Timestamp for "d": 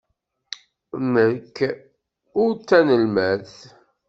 2.53-2.59